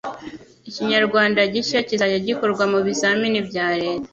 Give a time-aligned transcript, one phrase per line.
[0.69, 4.07] Ikinyarwanda 'gishya' kizajya gikorwa mu bizamini bya leta